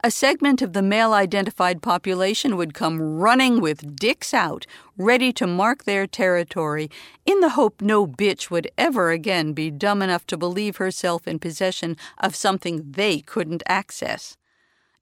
[0.03, 5.47] a segment of the male identified population would come running with dicks out, ready to
[5.47, 6.91] mark their territory,
[7.27, 11.39] in the hope no bitch would ever again be dumb enough to believe herself in
[11.39, 14.37] possession of something they couldn't access.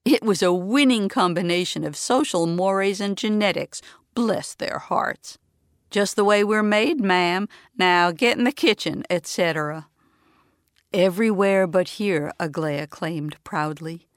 [0.03, 3.81] It was a winning combination of social mores and genetics,
[4.13, 5.37] bless their hearts.
[5.91, 7.47] Just the way we're made, ma'am.
[7.77, 9.87] Now get in the kitchen, etc.
[10.93, 14.08] Everywhere but here, Aglaia claimed proudly.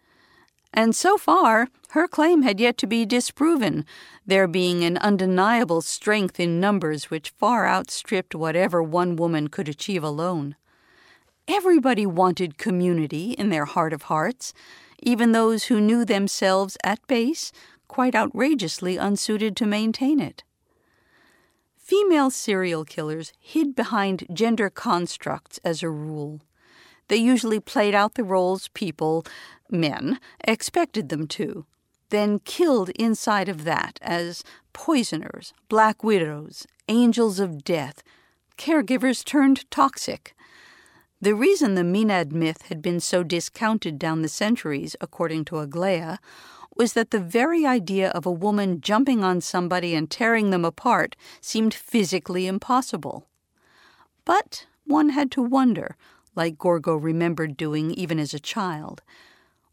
[0.73, 3.85] And so far, her claim had yet to be disproven,
[4.27, 10.03] there being an undeniable strength in numbers which far outstripped whatever one woman could achieve
[10.03, 10.57] alone.
[11.47, 14.55] Everybody wanted community in their heart of hearts,
[15.03, 17.53] even those who knew themselves at base
[17.89, 20.45] quite outrageously unsuited to maintain it.
[21.77, 26.41] Female serial killers hid behind gender constructs as a rule.
[27.13, 29.27] They usually played out the roles people,
[29.69, 31.67] men, expected them to,
[32.09, 38.03] then killed inside of that as poisoners, black widows, angels of death,
[38.57, 40.35] caregivers turned toxic.
[41.21, 46.17] The reason the Maenad myth had been so discounted down the centuries, according to Aglaia,
[46.79, 51.15] was that the very idea of a woman jumping on somebody and tearing them apart
[51.43, 53.27] seemed physically impossible.
[54.25, 55.95] But one had to wonder,
[56.35, 59.03] like Gorgo remembered doing even as a child,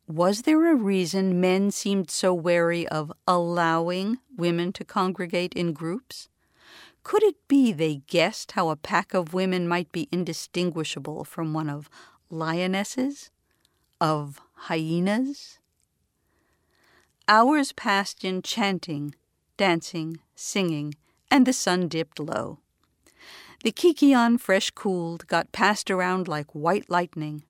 [0.07, 6.29] was there a reason men seemed so wary of allowing women to congregate in groups?
[7.03, 11.69] Could it be they guessed how a pack of women might be indistinguishable from one
[11.69, 11.89] of
[12.29, 13.29] lionesses?
[14.01, 15.59] Of hyenas?
[17.27, 19.13] Hours passed in chanting,
[19.57, 20.95] dancing, singing,
[21.29, 22.59] and the sun dipped low.
[23.61, 27.43] The kykeon, fresh cooled, got passed around like white lightning.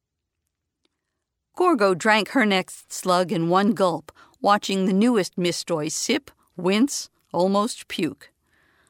[1.56, 7.88] Gorgo drank her next slug in one gulp, watching the newest Mistoi sip, wince, almost
[7.88, 8.32] puke.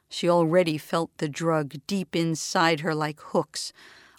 [0.07, 3.74] She already felt the drug deep inside her like hooks,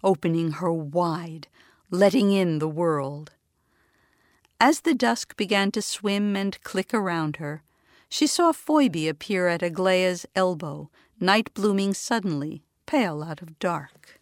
[0.05, 1.49] opening her wide,
[1.91, 3.33] letting in the world.
[4.61, 7.63] As the dusk began to swim and click around her,
[8.11, 14.21] she saw Phoibe appear at Aglaia's elbow, night blooming suddenly, pale out of dark.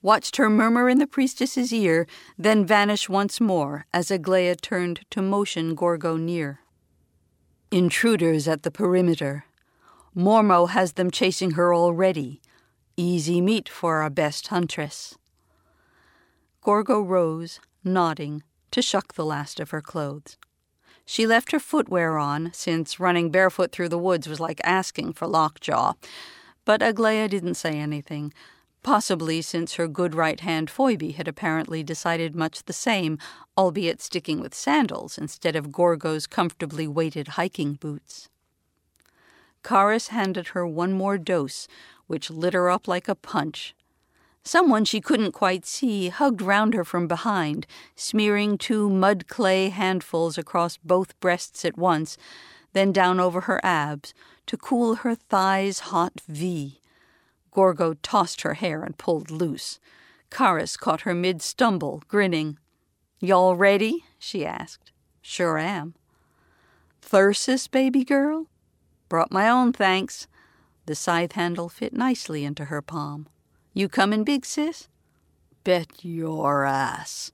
[0.00, 2.06] Watched her murmur in the priestess's ear,
[2.38, 6.60] then vanish once more as Aglaia turned to motion Gorgo near.
[7.70, 9.44] Intruders at the perimeter.
[10.16, 12.40] Mormo has them chasing her already.
[12.96, 15.18] Easy meat for our best huntress.
[16.62, 20.38] Gorgo rose, nodding, to shuck the last of her clothes.
[21.04, 25.26] She left her footwear on, since running barefoot through the woods was like asking for
[25.26, 25.92] lockjaw.
[26.64, 28.32] But Aglaia didn't say anything,
[28.82, 33.18] possibly since her good right hand Phoibe had apparently decided much the same,
[33.56, 38.28] albeit sticking with sandals instead of Gorgo's comfortably weighted hiking boots.
[39.66, 41.68] Charis handed her one more dose,
[42.06, 43.74] which lit her up like a punch.
[44.44, 50.36] Someone she couldn't quite see hugged round her from behind, smearing two mud clay handfuls
[50.36, 52.16] across both breasts at once,
[52.72, 54.12] then down over her abs
[54.52, 56.78] to cool her thighs' hot V.
[57.52, 59.80] Gorgo tossed her hair and pulled loose.
[60.30, 62.58] Charis caught her mid stumble, grinning.
[63.18, 64.04] Y'all ready?
[64.18, 64.92] she asked.
[65.22, 65.94] Sure am.
[67.00, 68.46] Thyrsus, baby girl?
[69.08, 70.26] Brought my own, thanks.
[70.84, 73.28] The scythe handle fit nicely into her palm.
[73.72, 74.86] You comin' big, sis?
[75.64, 77.32] Bet your ass,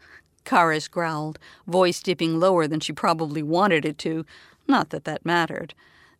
[0.48, 4.24] Charis growled, voice dipping lower than she probably wanted it to.
[4.68, 5.74] Not that that mattered.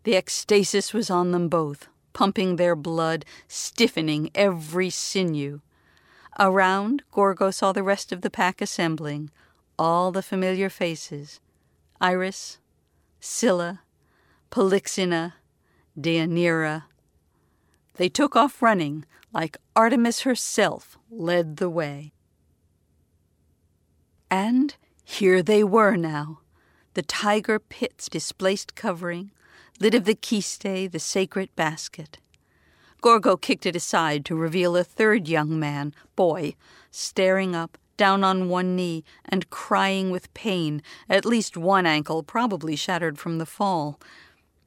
[0.05, 5.61] The ecstasis was on them both, pumping their blood, stiffening every sinew.
[6.39, 9.31] Around, Gorgo saw the rest of the pack assembling,
[9.79, 11.41] all the familiar faces
[12.01, 12.59] Iris,
[13.21, 13.81] Scylla,
[14.51, 15.35] Polyxena,
[15.99, 16.85] Deianira.
[17.97, 22.13] They took off running, like Artemis herself led the way.
[24.31, 26.41] And here they were now,
[26.95, 29.33] the tiger pit's displaced covering,
[29.81, 32.19] lid of the kiste, the sacred basket.
[33.01, 36.55] Gorgo kicked it aside to reveal a third young man, boy,
[36.91, 42.77] staring up, down on one knee, and crying with pain, at least one ankle probably
[42.77, 44.01] shattered from the fall.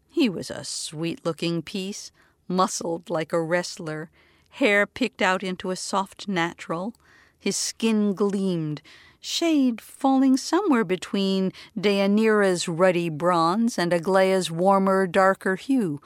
[0.09, 2.11] He was a sweet looking piece,
[2.47, 4.09] muscled like a wrestler,
[4.49, 6.93] hair picked out into a soft natural.
[7.39, 8.81] His skin gleamed,
[9.21, 16.01] shade falling somewhere between Deianira's ruddy bronze and Aglaia's warmer, darker hue,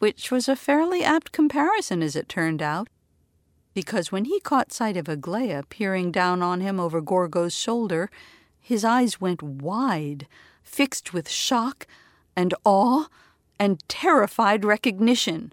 [0.00, 2.88] which was a fairly apt comparison as it turned out,
[3.74, 8.10] because when he caught sight of Aglaia peering down on him over Gorgo's shoulder,
[8.60, 10.26] his eyes went wide,
[10.64, 11.86] fixed with shock
[12.36, 13.06] and awe
[13.58, 15.52] and terrified recognition.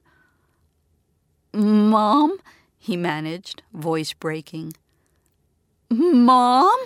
[1.53, 2.39] Mom?
[2.77, 4.73] he managed, voice breaking.
[5.89, 6.77] Mom?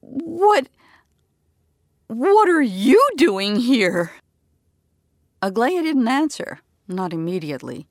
[0.00, 0.68] What.
[2.08, 4.12] What are you doing here?
[5.40, 7.86] Aglaia didn't answer, not immediately.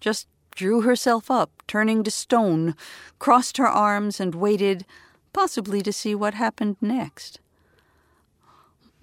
[0.00, 2.74] Just drew herself up, turning to stone,
[3.18, 4.86] crossed her arms, and waited,
[5.32, 7.40] possibly to see what happened next.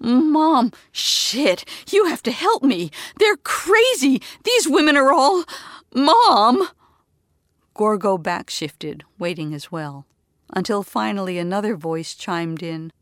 [0.00, 2.90] Mom, shit, you have to help me.
[3.18, 4.20] They're crazy.
[4.42, 5.44] These women are all.
[5.94, 6.68] Mom!
[7.74, 10.06] Gorgo backshifted, waiting as well,
[10.54, 12.92] until finally another voice chimed in.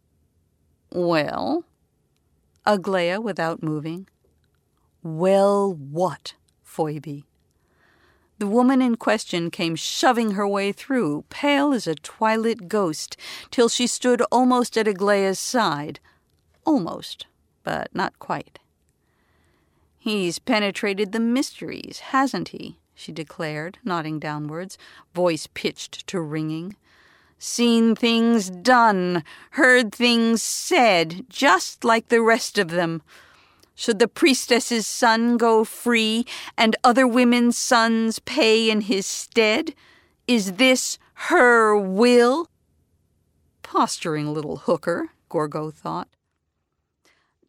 [0.90, 1.64] Well?
[2.66, 4.08] Aglaia without moving.
[5.04, 6.34] Well, what,
[6.66, 7.22] Phoibe?
[8.38, 13.16] The woman in question came shoving her way through, pale as a twilit ghost,
[13.52, 16.00] till she stood almost at Aglaia's side,
[16.64, 17.26] Almost,
[17.64, 18.58] but not quite.
[19.98, 22.78] He's penetrated the mysteries, hasn't he?
[22.94, 24.78] she declared, nodding downwards,
[25.14, 26.76] voice pitched to ringing.
[27.44, 33.02] Seen things done, heard things said, just like the rest of them.
[33.74, 36.24] Should the priestess's son go free
[36.56, 39.74] and other women's sons pay in his stead?
[40.28, 42.48] Is this her will?
[43.64, 46.06] Posturing little hooker, Gorgo thought.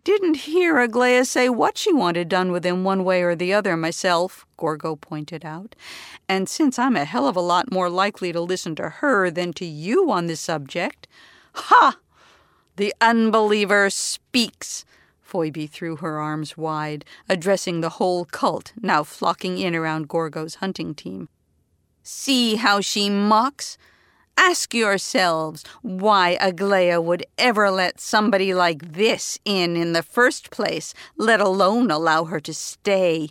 [0.04, 3.78] Didn't hear Aglaia say what she wanted done with him one way or the other
[3.78, 5.76] myself, Gorgo pointed out.
[6.28, 9.54] And since I'm a hell of a lot more likely to listen to her than
[9.54, 11.08] to you on this subject.
[11.54, 11.98] Ha!
[12.76, 14.84] The unbeliever speaks.
[15.26, 20.94] Phoibe threw her arms wide, addressing the whole cult, now flocking in around Gorgo's hunting
[20.94, 21.30] team.
[22.04, 23.78] See how she mocks?
[24.38, 30.94] Ask yourselves why Aglaia would ever let somebody like this in in the first place,
[31.18, 33.30] let alone allow her to stay.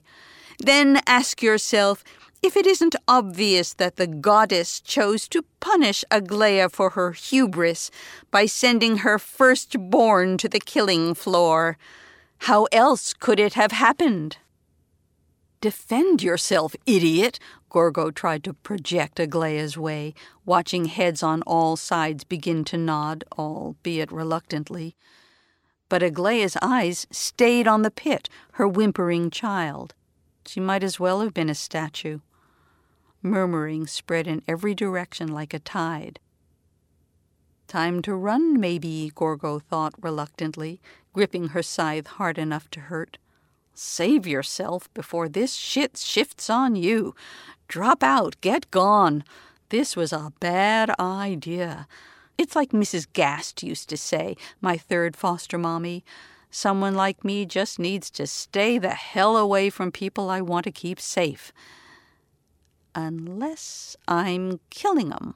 [0.59, 2.05] Then ask yourself
[2.43, 7.91] if it isn't obvious that the goddess chose to punish Aglaia for her hubris
[8.31, 11.79] by sending her firstborn to the killing floor.
[12.39, 14.39] How else could it have happened?
[15.61, 17.39] Defend yourself, idiot!
[17.73, 20.13] Gorgo tried to project Aglaia's way,
[20.45, 24.95] watching heads on all sides begin to nod, albeit reluctantly.
[25.89, 29.95] But Aglaia's eyes stayed on the pit, her whimpering child.
[30.47, 32.19] She might as well have been a statue.
[33.23, 36.21] Murmuring spread in every direction like a tide.
[37.69, 40.79] Time to run, maybe, Gorgo thought reluctantly,
[41.15, 43.17] gripping her scythe hard enough to hurt.
[43.75, 47.15] Save yourself before this shit shifts on you.
[47.73, 49.25] Drop out, get gone.
[49.71, 51.87] This was a bad idea.
[52.37, 53.07] It's like Mrs.
[53.15, 56.05] Gast used to say, my third foster mommy.
[56.51, 60.71] Someone like me just needs to stay the hell away from people I want to
[60.71, 61.51] keep safe.
[62.95, 65.35] Unless I'm killing 'em.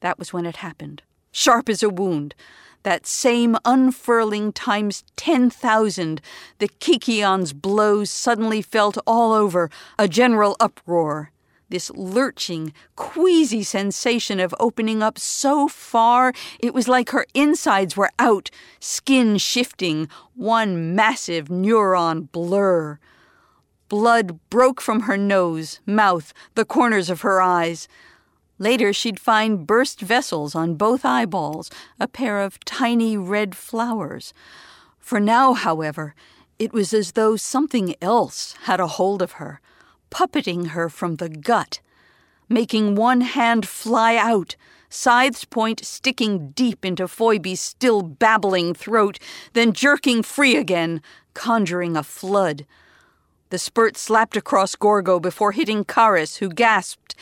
[0.00, 1.02] That was when it happened.
[1.30, 2.34] Sharp as a wound
[2.82, 6.20] that same unfurling times 10,000,
[6.58, 11.30] the kykeon's blows suddenly felt all over, a general uproar.
[11.70, 18.10] This lurching, queasy sensation of opening up so far it was like her insides were
[18.18, 18.50] out,
[18.80, 22.98] skin shifting, one massive neuron blur.
[23.88, 27.86] Blood broke from her nose, mouth, the corners of her eyes.
[28.60, 34.34] Later, she'd find burst vessels on both eyeballs, a pair of tiny red flowers.
[34.98, 36.14] For now, however,
[36.58, 39.62] it was as though something else had a hold of her,
[40.10, 41.80] puppeting her from the gut,
[42.50, 44.56] making one hand fly out,
[44.90, 49.18] scythe's point sticking deep into Phoibe's still babbling throat,
[49.54, 51.00] then jerking free again,
[51.32, 52.66] conjuring a flood.
[53.48, 57.14] The spurt slapped across Gorgo before hitting Charis, who gasped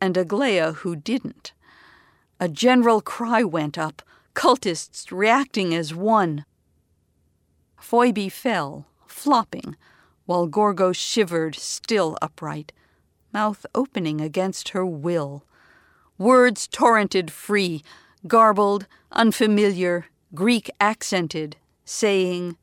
[0.00, 1.52] and Aglaia who didn't.
[2.38, 4.02] A general cry went up,
[4.34, 6.44] cultists reacting as one.
[7.80, 9.76] Phoibe fell, flopping,
[10.26, 12.72] while Gorgo shivered, still upright,
[13.32, 15.44] mouth opening against her will.
[16.18, 17.82] Words torrented free,
[18.26, 22.56] garbled, unfamiliar, Greek accented, saying,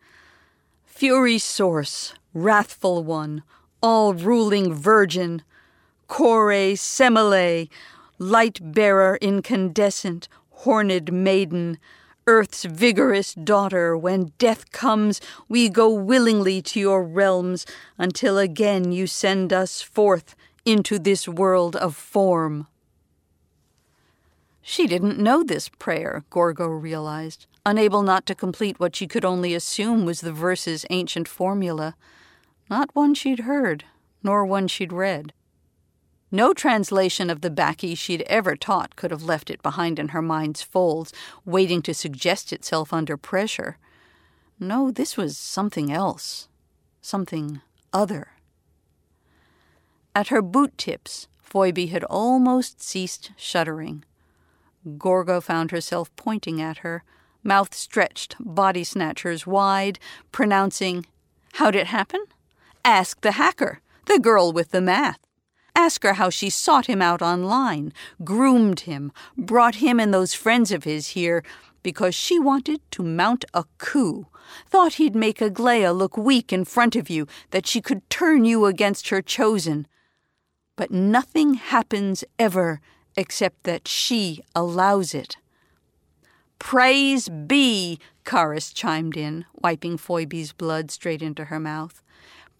[0.85, 3.43] Fury source, wrathful one,
[3.81, 5.41] all ruling virgin,
[6.13, 7.69] Kore Semele,
[8.19, 11.79] light bearer incandescent, horned maiden,
[12.27, 17.65] earth's vigorous daughter, when death comes, we go willingly to your realms
[17.97, 20.35] until again you send us forth
[20.65, 22.67] into this world of form.
[24.61, 29.55] She didn't know this prayer, Gorgo realized, unable not to complete what she could only
[29.55, 31.95] assume was the verse's ancient formula.
[32.69, 33.85] Not one she'd heard,
[34.21, 35.33] nor one she'd read.
[36.35, 40.21] No translation of the Bacchae she'd ever taught could have left it behind in her
[40.21, 41.13] mind's folds,
[41.45, 43.77] waiting to suggest itself under pressure.
[44.59, 46.47] No, this was something else,
[47.01, 47.61] something
[47.93, 48.29] other.
[50.15, 54.03] At her boot tips, Phoibe had almost ceased shuddering.
[54.97, 57.03] Gorgo found herself pointing at her,
[57.43, 59.99] mouth stretched, body snatchers wide,
[60.31, 61.05] pronouncing,
[61.53, 62.25] How'd it happen?
[62.83, 65.19] Ask the hacker, the girl with the math.
[65.75, 67.93] Ask her how she sought him out online,
[68.23, 71.43] groomed him, brought him and those friends of his here
[71.81, 74.27] because she wanted to mount a coup.
[74.69, 78.65] Thought he'd make Aglaia look weak in front of you, that she could turn you
[78.65, 79.87] against her chosen.
[80.75, 82.81] But nothing happens ever
[83.15, 85.37] except that she allows it.
[86.59, 92.02] Praise be, Charis chimed in, wiping Phoibe's blood straight into her mouth.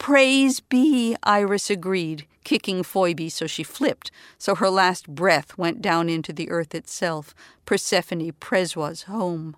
[0.03, 6.09] Praise be, Iris agreed, kicking Phoibe so she flipped, so her last breath went down
[6.09, 7.33] into the earth itself,
[7.63, 9.55] Persephone Preswa's home.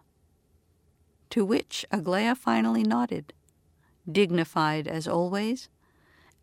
[1.31, 3.33] To which Aglaia finally nodded,
[4.07, 5.67] dignified as always,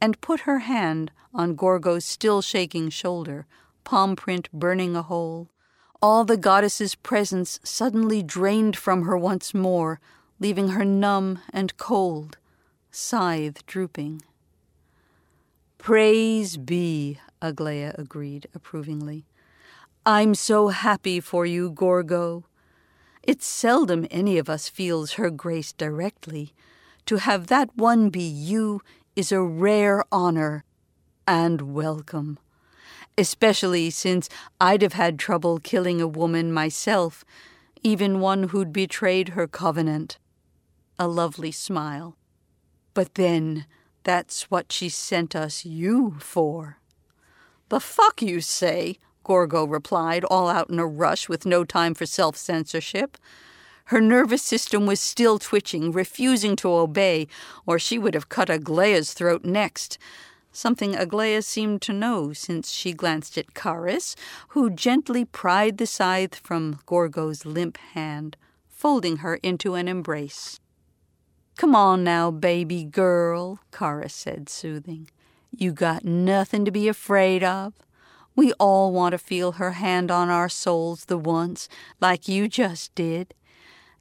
[0.01, 3.47] and put her hand on Gorgo's still shaking shoulder,
[3.85, 5.49] palm print burning a hole.
[6.03, 10.01] All the goddess's presence suddenly drained from her once more,
[10.41, 12.37] leaving her numb and cold,
[12.93, 14.23] scythe drooping.
[15.79, 19.25] Praise be, Aglaia agreed approvingly.
[20.05, 22.45] I'm so happy for you, Gorgo.
[23.23, 26.53] It's seldom any of us feels her grace directly.
[27.07, 28.83] To have that one be you
[29.17, 30.65] is a rare honor
[31.27, 32.39] and welcome.
[33.19, 34.29] especially since
[34.61, 37.25] I'd have had trouble killing a woman myself,
[37.83, 40.19] even one who'd betrayed her covenant.
[40.99, 42.17] A lovely smile.
[42.95, 43.67] But then,
[44.05, 46.79] that's what she sent us you for.
[47.69, 52.07] The fuck you say, Gorgo replied, all out in a rush with no time for
[52.07, 53.17] self censorship.
[53.87, 57.29] Her nervous system was still twitching, refusing to obey,
[57.67, 59.99] or she would have cut Aglaia's throat next.
[60.53, 64.15] Something Aglaia seemed to know, since she glanced at Charis,
[64.49, 68.37] who gently pried the scythe from Gorgo's limp hand,
[68.69, 70.61] folding her into an embrace.
[71.57, 75.09] Come on now, baby girl, Kara said, soothing.
[75.51, 77.75] You got nothing to be afraid of.
[78.35, 81.69] We all want to feel her hand on our souls the once,
[82.01, 83.35] like you just did.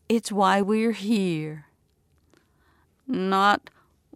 [0.08, 1.66] It's why we're here.
[3.06, 3.70] Not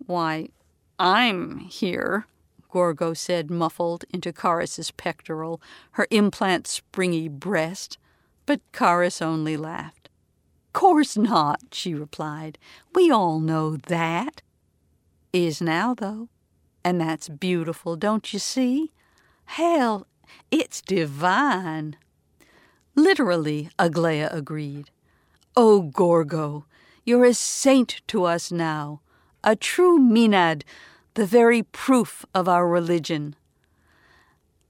[0.06, 0.50] why
[0.98, 2.28] I'm here,
[2.72, 5.62] Gorgo said, muffled into Charis's pectoral,
[5.92, 7.98] her implant springy breast.
[8.46, 10.05] But Charis only laughed.
[10.76, 12.58] Course not, she replied.
[12.94, 14.42] We all know that.
[15.32, 16.28] Is now, though.
[16.84, 18.92] And that's beautiful, don't you see?
[19.46, 20.06] Hell,
[20.52, 21.96] it's divine.
[22.94, 24.92] Literally, Aglaia agreed.
[25.56, 26.66] Oh, Gorgo,
[27.06, 29.00] you're a saint to us now,
[29.46, 30.64] a true Maenad,
[31.14, 33.38] the very proof of our religion.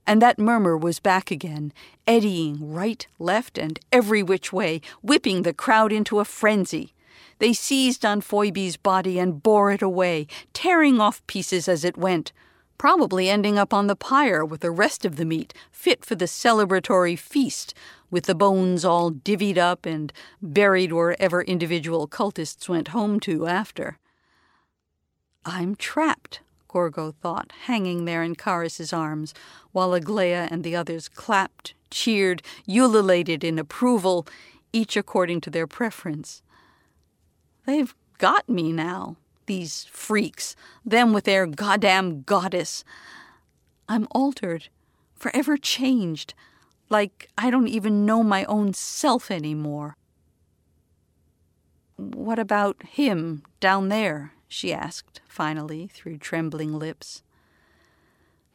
[0.06, 1.72] And that murmur was back again,
[2.06, 6.94] eddying right, left, and every which way, whipping the crowd into a frenzy.
[7.38, 12.32] They seized on Phoibe's body and bore it away, tearing off pieces as it went,
[12.78, 16.26] probably ending up on the pyre with the rest of the meat, fit for the
[16.26, 17.74] celebratory feast,
[18.10, 23.98] with the bones all divvied up and buried wherever individual cultists went home to after.
[25.44, 26.40] I'm trapped,
[26.76, 29.32] Gorgo thought, hanging there in Charis's arms,
[29.72, 34.26] while Aglaia and the others clapped, cheered, ululated in approval,
[34.74, 36.42] each according to their preference.
[37.64, 39.16] They've got me now,
[39.46, 40.54] these freaks,
[40.84, 42.84] them with their goddamn goddess.
[43.88, 44.68] I'm altered,
[45.14, 46.34] forever changed,
[46.90, 49.96] like I don't even know my own self anymore.
[51.96, 54.34] What about him down there?
[54.48, 57.22] She asked, finally, through trembling lips.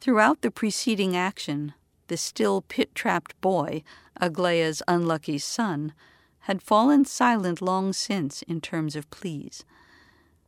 [0.00, 1.74] Throughout the preceding action,
[2.08, 3.82] the still pit trapped boy,
[4.20, 5.92] Aglaia's unlucky son,
[6.40, 9.64] had fallen silent long since in terms of pleas.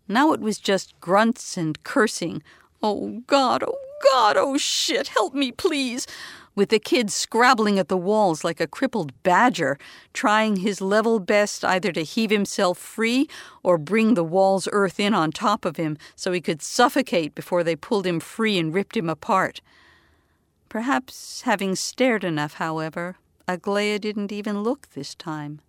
[0.08, 2.42] Now it was just grunts and cursing.
[2.82, 3.78] Oh God, oh
[4.12, 6.06] God, oh shit, help me, please!
[6.54, 9.78] With the kid scrabbling at the walls like a crippled badger,
[10.12, 13.28] trying his level best either to heave himself free
[13.62, 17.64] or bring the wall's earth in on top of him so he could suffocate before
[17.64, 19.60] they pulled him free and ripped him apart.
[20.68, 23.16] Perhaps having stared enough, however,
[23.48, 25.60] Aglaia didn't even look this time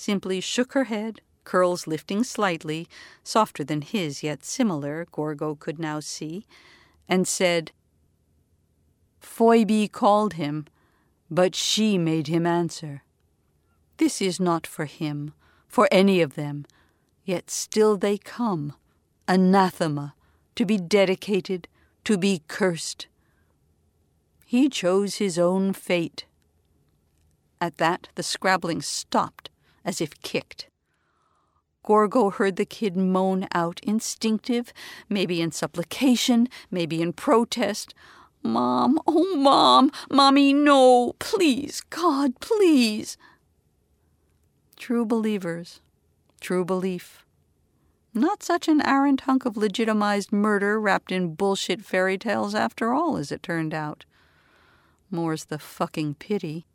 [0.00, 2.88] simply shook her head, curls lifting slightly,
[3.22, 6.46] softer than his, yet similar, Gorgo could now see,
[7.08, 7.70] and said,
[9.20, 10.66] Phoibe called him,
[11.30, 13.02] but she made him answer.
[13.98, 15.32] This is not for him,
[15.68, 16.64] for any of them,
[17.24, 18.74] yet still they come,
[19.28, 20.14] anathema,
[20.56, 21.68] to be dedicated,
[22.04, 23.06] to be cursed.
[24.44, 26.24] He chose his own fate.
[27.60, 29.50] At that the scrabbling stopped,
[29.84, 30.66] as if kicked.
[31.84, 34.72] Gorgo heard the kid moan out, instinctive,
[35.08, 37.94] maybe in supplication, maybe in protest.
[38.42, 43.16] Mom, oh, Mom, Mommy, no, please, God, please.
[44.76, 45.80] True believers,
[46.40, 47.24] true belief.
[48.14, 53.16] Not such an arrant hunk of legitimized murder wrapped in bullshit fairy tales after all,
[53.16, 54.04] as it turned out.
[55.10, 56.66] More's the fucking pity.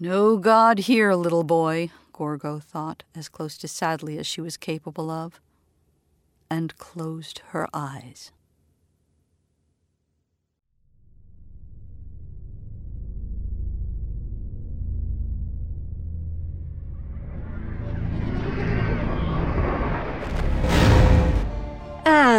[0.00, 5.10] No God here, little boy, Gorgo thought, as close to sadly as she was capable
[5.10, 5.40] of,
[6.50, 8.32] and closed her eyes.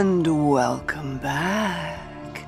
[0.05, 2.47] And welcome back.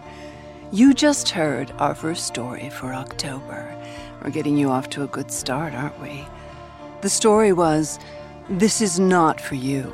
[0.71, 3.75] You just heard our first story for October.
[4.23, 6.23] We're getting you off to a good start, aren't we?
[7.01, 7.97] The story was
[8.47, 9.91] This Is Not For You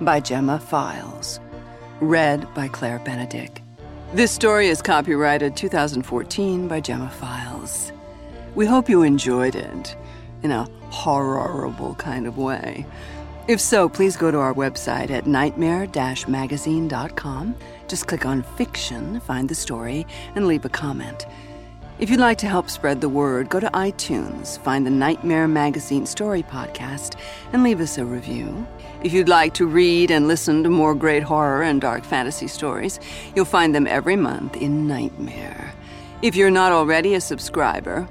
[0.00, 1.38] by Gemma Files,
[2.00, 3.58] read by Claire Benedek.
[4.14, 7.92] This story is copyrighted 2014 by Gemma Files.
[8.54, 9.94] We hope you enjoyed it
[10.42, 12.86] in a horrible kind of way.
[13.48, 15.86] If so, please go to our website at nightmare
[16.26, 17.54] magazine.com.
[17.86, 21.26] Just click on fiction, find the story, and leave a comment.
[22.00, 26.06] If you'd like to help spread the word, go to iTunes, find the Nightmare Magazine
[26.06, 27.14] Story Podcast,
[27.52, 28.66] and leave us a review.
[29.04, 32.98] If you'd like to read and listen to more great horror and dark fantasy stories,
[33.36, 35.72] you'll find them every month in Nightmare.
[36.20, 38.08] If you're not already a subscriber,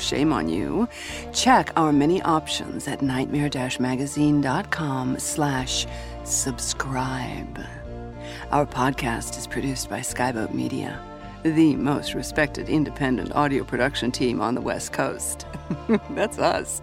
[0.00, 0.88] shame on you.
[1.32, 5.86] Check our many options at nightmare-magazine.com slash
[6.24, 7.60] subscribe.
[8.50, 11.00] Our podcast is produced by Skyboat Media,
[11.44, 15.46] the most respected independent audio production team on the West Coast.
[16.10, 16.80] That's us.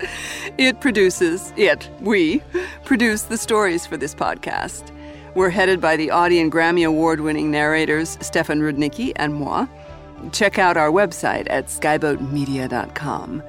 [0.58, 2.42] It produces, it, we,
[2.86, 4.94] produce the stories for this podcast.
[5.36, 9.68] We're headed by the Audie and Grammy Award winning narrators Stefan Rudnicki and moi.
[10.32, 13.44] Check out our website at skyboatmedia.com.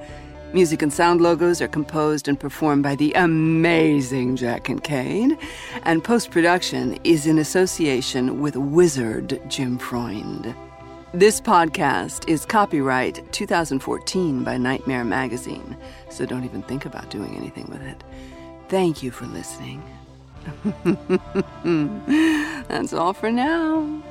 [0.51, 5.37] Music and sound logos are composed and performed by the amazing Jack Kincaid,
[5.83, 10.55] and post production is in association with Wizard Jim Freund.
[11.13, 15.77] This podcast is copyright 2014 by Nightmare Magazine,
[16.09, 18.03] so don't even think about doing anything with it.
[18.69, 19.83] Thank you for listening.
[22.67, 24.01] That's all for now.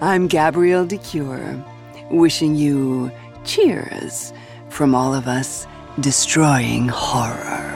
[0.00, 1.62] I'm Gabrielle de Cuir,
[2.10, 3.10] wishing you
[3.44, 4.32] cheers
[4.68, 5.66] from all of us
[6.00, 7.75] destroying horror.